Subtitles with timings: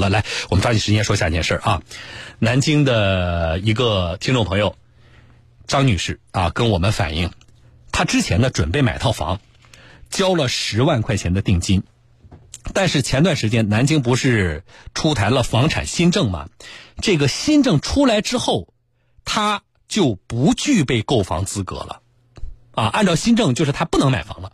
[0.00, 1.82] 了，来，我们抓紧时间说下一件事啊。
[2.40, 4.74] 南京的一个听众朋友
[5.68, 7.30] 张女士啊，跟我们反映，
[7.92, 9.40] 她之前呢准备买套房，
[10.10, 11.84] 交了十万块钱的定金，
[12.74, 16.48] 但是前段时间南京不是出台了房产新政吗？
[17.00, 18.72] 这个新政出来之后，
[19.24, 22.00] 她就不具备购房资格了，
[22.72, 24.52] 啊，按照新政就是她不能买房了。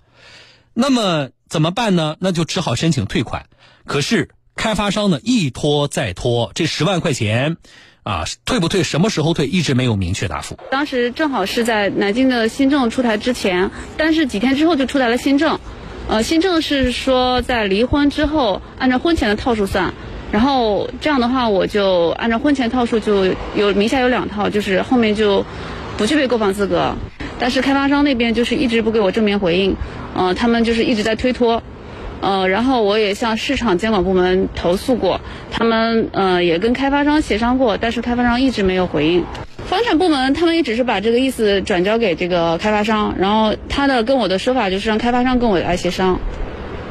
[0.75, 2.17] 那么怎么办呢？
[2.21, 3.47] 那就只好申请退款。
[3.87, 7.57] 可是开发商呢一拖再拖，这十万块钱
[8.03, 8.83] 啊退不退？
[8.83, 9.47] 什么时候退？
[9.47, 10.59] 一直没有明确答复。
[10.71, 15.61] 当时正好是在南京的新政出台之前，但是几天之后就出台了新政。
[16.09, 19.93] 呃，新政是说在离婚之后按照婚前的套数算，
[20.33, 25.45] 然后这样的话我就按照婚前套数就有名下有两套，就是后面就
[25.97, 26.95] 不具备购房资格。
[27.39, 29.77] 但是开发商那边就是一直不给我正面回应，
[30.15, 31.63] 呃，他们就是一直在推脱，
[32.21, 35.21] 呃，然后我也向市场监管部门投诉过，
[35.51, 39.25] 他们呃也跟开发商协商过，但是开发商一直没有回应。
[39.69, 46.21] 房产部门他们也只是把这个意思转交给这个开发商，然后他的跟我的说法就是让开发商跟我来协商，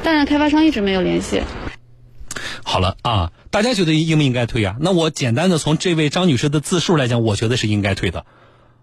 [0.04, 1.42] 但是开发商一直没有联系。
[2.64, 4.76] 好了啊，大家觉得应不应该退啊？
[4.80, 8.26] 那我简单的从这位张女士的自述来讲，我觉得是应该退的，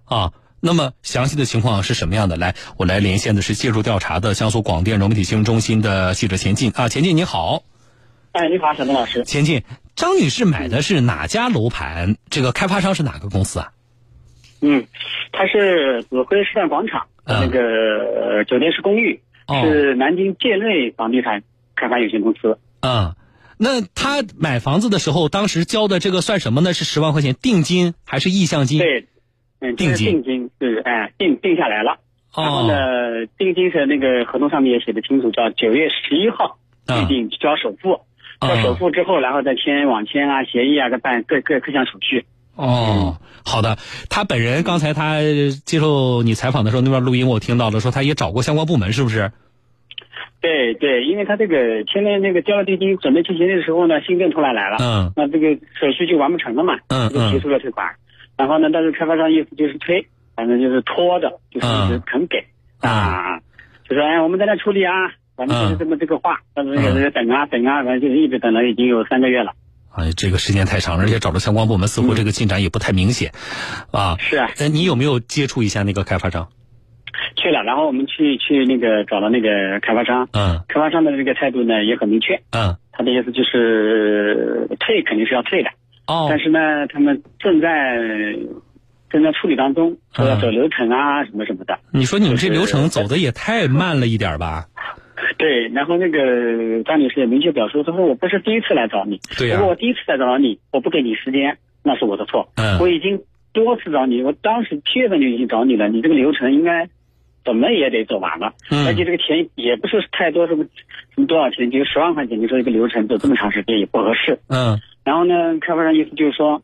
[0.05, 0.33] 啊。
[0.65, 2.37] 那么详细的情况是什么样的？
[2.37, 7.65] 来，我来连线的是介入调查的江苏广电融媒体新闻中心的记者钱进啊，钱进你好。
[8.31, 9.25] 哎，你好，小东老师。
[9.25, 9.65] 钱进，
[9.97, 12.17] 张女士买的是哪家楼盘？
[12.31, 13.73] 这个开发商是哪个公司啊？
[14.61, 14.87] 嗯，
[15.33, 21.43] 他是紫辉时代广场那个酒店式公寓，是南京建瑞房地产
[21.75, 22.61] 开发有限公司。
[22.83, 23.17] 嗯，
[23.57, 26.73] 那他买房子的时候，当时交的这个算什么呢？
[26.73, 28.79] 是十万块钱定金还是意向金？
[28.79, 29.09] 对。
[29.63, 30.23] 嗯，定金。
[30.23, 31.97] 定金是哎定定下来了，
[32.37, 38.01] 然后呢，定金是那个合同上面也写的清楚，叫九月十一号预定交首付，
[38.41, 42.27] 交首付之后，然后再签网签啊、协议啊，再办各各各项手续。
[42.57, 43.79] 哦，好的。
[44.11, 45.21] 他本人刚才他
[45.65, 49.31] 接受你采访的时候，那边录音我听到了，说他也找过相关部门，是不是？
[50.43, 57.87] 对对，因为他这个签了那个交了定金，准备签协议的时候呢，新政突然来了，嗯，那这个手续就完不成了嘛，嗯嗯，就提出了退款。
[58.37, 58.69] 然后呢？
[58.73, 62.45] 但是开发商意思就是推，反正就是拖着，就是一直肯给
[62.81, 63.39] 啊，
[63.89, 64.93] 就说哎，我们在那处理啊，
[65.37, 69.53] 反正就是这么这个话，但是也是等啊等啊，反正就是一直等了已经有三个月了。
[69.95, 73.33] 哎，这个时间太长，而且找的相关部门似乎这个进展也不太明显，
[73.93, 74.17] 啊。
[74.19, 74.51] 是啊。
[74.59, 76.49] 那，你有没有接触一下那个开发商？
[77.37, 85.71] 去了，然后我们去去那个找了那个开发商，嗯，开发商的这个态度呢也很明确，嗯，他的意思就是退肯定是要退的。
[86.07, 87.97] 哦，但是呢，他们正在
[89.11, 91.79] 正在处理当中，说要走流程啊，什么什么的。
[91.93, 94.67] 你说你们这流程走的也太慢了一点吧？
[95.39, 102.49] 对，然后那个张女士也明确表示，她说我不是第一次来找你，如果我第一次来找你，我不给你时间，那是我的错。
[102.57, 103.21] 嗯，我已经
[103.53, 106.89] 多次找你，我当时七月份就已经找你了，你这个流程应该
[107.45, 108.55] 怎么也得走完了。
[108.71, 110.65] 嗯，而且这个钱也不是太多，什么
[111.15, 114.39] 什么多少钱，就十万块钱，你说一个流程走这么长时间也不合适。
[114.49, 114.81] 嗯。
[115.05, 116.63] 然后呢，开发商意思就是说，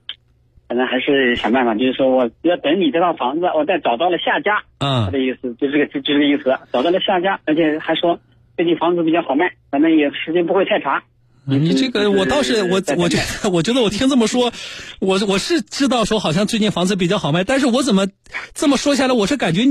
[0.69, 4.62] 反正还是想办法，就是说我要等你这套房子，我再找到了下家。
[4.78, 8.21] 嗯，他的意思就这个，就这个意思，找到了下家，而且还说
[8.56, 11.03] 最近房子比较好卖，反正也时间不会太长。
[11.50, 14.53] 你这个我倒是我我觉得 我觉得我听这么说，
[15.00, 18.06] 我我是知道说好像最近房子比较好卖，但是我怎么
[18.53, 19.62] 这么说下来，我是感觉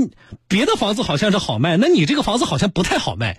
[0.48, 3.38] 别的房子好像是好卖，那你这个房子好像不太好卖，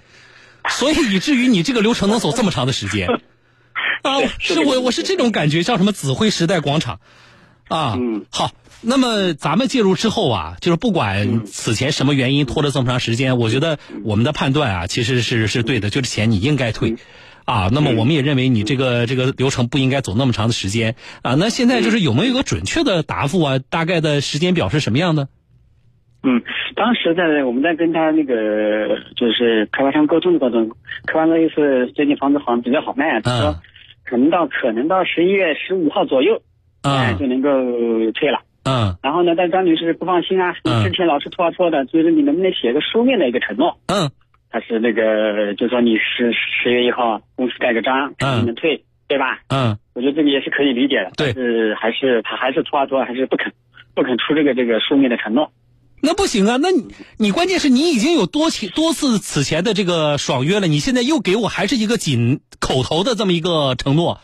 [0.70, 3.10] 所以以至于你这个流程能走这么长的时间。
[4.04, 7.00] 啊，是我我是这种感觉，叫什么紫辉时代广场，
[7.68, 8.52] 啊，嗯，好，
[8.82, 16.96] 那么咱们介入之后啊，就是不管此前什么原因拖了这么长时间，我觉得我们的判断啊，其实是是对的，就是钱你应该退，
[17.46, 23.60] 啊，那么我们也认为你这个这个流程不应该走那么长的时间，啊，那现在就是有没有一个准确的答复啊？
[23.70, 25.28] 大概的时间表是什么样的？
[26.24, 26.42] 嗯，
[26.76, 28.34] 当时在我们在跟他那个
[29.16, 33.60] 就是开发商沟通的过程中，开发商意思最近房子好像比较好卖，他说。
[34.10, 36.42] 可能到可能到十一月十五号左右，
[36.82, 37.50] 哎，就能够
[38.14, 38.40] 退了。
[38.64, 40.54] 嗯，然后呢，但张女士不放心啊，
[40.84, 43.78] 之前老是拖啊拖的，就是你能不能写个书面的一个承诺？
[43.88, 44.10] 嗯，
[44.50, 49.40] 他是那个，就说你十十月一号公司盖个章，你能退，对吧？
[49.50, 51.12] 嗯，我觉得这个也是可以理解的。
[51.16, 53.54] 对，是还是他还是拖啊拖，还是不肯
[53.94, 55.52] 不肯出这个这个书面的承诺。
[56.02, 56.58] 那不行啊！
[56.62, 56.88] 那你
[57.18, 64.22] 你关键是你已经有多起多次此前的这个爽约了，你现在又给我还是一个仅口头的这么一个承诺，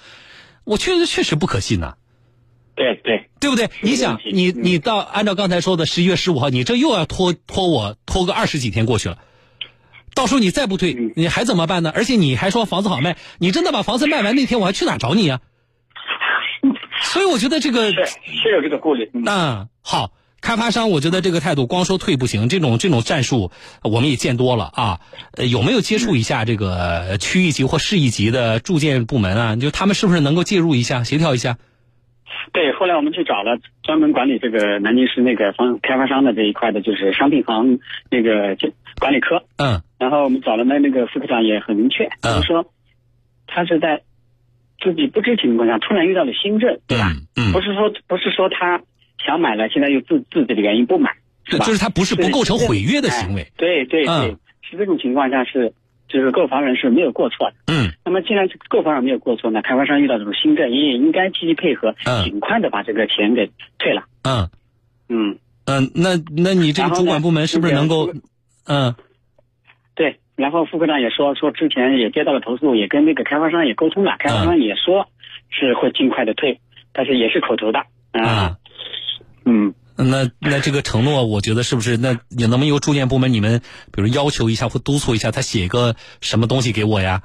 [0.64, 1.96] 我确实确实不可信呐。
[2.76, 3.70] 对对，对不对？
[3.82, 9.18] 你想，你你到按照刚才说的十一月十五号，你这又要拖拖我拖个二十几天过去了，
[10.14, 11.92] 到时候你再不退，你还怎么办呢？
[11.96, 15.40] 而且你还说房子好卖，你真的把房子卖完那天，我还去哪找你啊？
[17.02, 19.10] 所以我觉得这个是是有这个顾虑。
[19.14, 20.12] 嗯，好，
[20.46, 23.50] 开发商，我觉得这个态度光说退不行，这种这种战术
[23.82, 25.00] 我们也见多了啊。
[25.36, 29.56] 呃，有没有接触一下这个区一级或市一级的住建部门啊？
[29.56, 31.58] 就他们是不是能够介入一下，协调一下？
[32.54, 37.80] 对，后来我们去找了专门管理这个南京市那个房开发商的这一块的，就是商品房
[38.12, 38.56] 那个
[39.00, 39.44] 管理科。
[39.58, 39.82] 嗯。
[39.98, 42.72] 然后我们找了那那个副科长也很明确，就是说
[43.48, 44.04] 他是在
[44.80, 47.12] 自己不知情况下突然遇到了新政，对吧？
[47.36, 47.52] 嗯。
[47.52, 48.84] 不是说不是说他
[49.26, 51.12] 想买了，现在又自自己的原因不买，
[51.46, 51.66] 是吧？
[51.66, 53.48] 就是他不是不构成毁约的行为。
[53.58, 55.74] 对对对，是这种情况下是。
[56.08, 63.50] 就是购房人是没有过错的，嗯，那么既然购房人没有过错，那开发商遇到这种新政，也应该积极配合，嗯，尽快的把这个钱给
[63.80, 64.48] 退了，嗯，
[65.10, 65.40] 嗯。
[65.66, 68.14] 嗯，那那你这个主管部门是不是能够，
[68.68, 68.94] 嗯，
[69.96, 75.10] 对，然后副科长也说说之前也接到了投诉，也跟那个开发商也沟通了，开发商也说
[75.50, 76.60] 是会尽快的退，
[76.94, 77.80] 但是也是口头的，
[78.12, 78.56] 啊，嗯。
[79.98, 81.96] 那那这个承诺，我觉得是不是？
[81.96, 83.62] 那也能不能由住建部门你们，
[83.94, 87.22] 比如要求一下或督促一下，他写一个什么东西给我呀？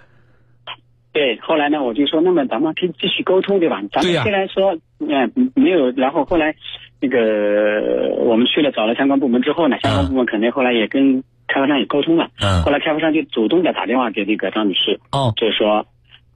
[1.13, 3.83] 对，后来呢，我就说，那么咱们可以继续沟通，对吧？
[3.91, 6.55] 咱们虽然说，嗯，没有，然后后来，
[7.01, 15.87] 那个我们去了找了相关部门之后呢，相关部门肯定后来也跟开发商也沟通了，嗯，后来开发商就主动的打电话给那个张女士，哦，就是说。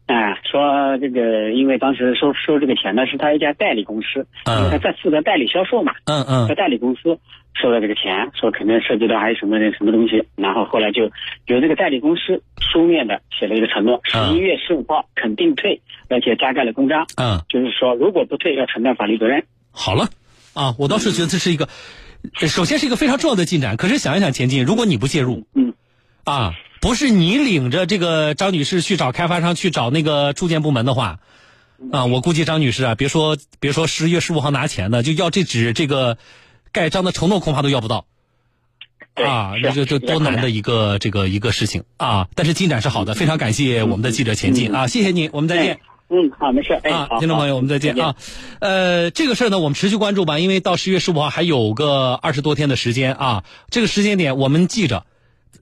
[0.06, 7.18] 哎，说这个，因为当时收收这个钱呢，是他一家代理公司，嗯，他在负责代理销售嘛，嗯嗯，在代理公司
[7.54, 11.04] 收了这个钱，说肯定涉及到还有什么什么东西，然后后来就
[11.46, 15.80] 由这个代理公司书面的写了一个承诺，十一月十五号肯定退，
[16.10, 19.42] 而且加盖了公章，嗯，就是说如果不退要承担法律责任。
[19.70, 20.08] 好了，
[20.52, 21.66] 啊，我倒是觉得这是一个，
[22.46, 23.78] 首先是一个非常重要的进展。
[23.78, 25.72] 可是想一想，前进，如果你不介入，嗯，
[26.24, 26.52] 啊。
[26.84, 31.18] 不是你领着这个张女士去找开发商去找那个住建部门的话，
[31.90, 36.18] 啊，我估计张女士啊，别说别说十月十五号拿钱的，就要这纸这个
[36.72, 38.04] 盖章的承诺，恐怕都要不到。
[39.14, 42.28] 啊，那就就多难的一个这个一个事情啊！
[42.34, 45.80] 但是进展是好的，非常感谢我们的记者前进啊，谢谢你，我们再见。
[46.10, 46.74] 嗯，好，没事。
[46.74, 48.14] 啊，听众朋友，我们再见啊。
[48.58, 55.06] 呃，这个事儿呢，我们持续关注吧，因为到十月十五号还有个二十多天的时间啊，这个时间点我们记着。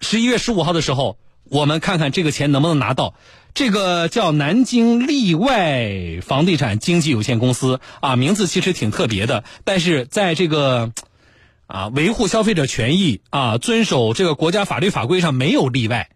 [0.02, 3.14] 十一月十五号的时候，我们看看这个钱能不能拿到。
[3.54, 10.93] 这个叫南京例外房地产经纪有限公司啊，名字其实挺特别的，但是在这个
[11.66, 16.08] 啊维护消费者权益啊、遵守这个国家法律法规上没有例外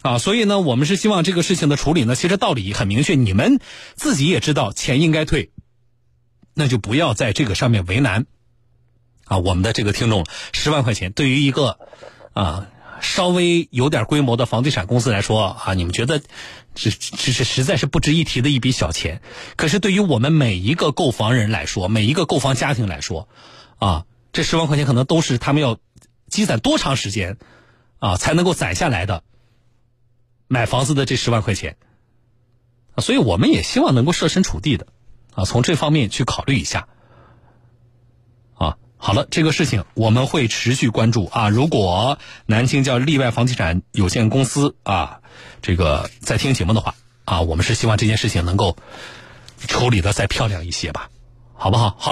[0.00, 3.60] 啊，所以呢，我们是希望这个事情的处理呢，其实道理很明确，你们
[3.94, 5.50] 自己也知道钱应该退，
[6.54, 8.24] 那就不要在这个上面为难
[9.26, 11.78] 啊我们的这个听众，十万块钱对于一个。
[12.38, 12.68] 啊，
[13.00, 16.20] 稍微有点规模的房地产公司来说啊，你们觉得
[16.72, 19.22] 这这是实在是不值一提的一笔小钱。
[19.56, 23.28] 可是对于我们每一个购房人来说，每一个购房家庭来说，
[23.78, 25.78] 啊，这十万块钱可能都是他们要
[26.28, 27.38] 积攒多长时间
[27.98, 29.24] 啊才能够攒下来的
[30.46, 31.76] 买房子的这十万块钱。
[32.98, 34.86] 所以我们也希望能够设身处地的
[35.34, 36.86] 啊，从这方面去考虑一下。
[39.00, 41.48] 好了，这个事情我们会持续关注啊。
[41.48, 45.20] 如果南京叫例外房地产有限公司啊，
[45.62, 48.76] 这个在听节目的话啊，我们是希望这件事情能够
[49.66, 51.10] 处理的再漂亮一些吧，
[51.54, 51.96] 好不好？
[51.96, 52.06] 好。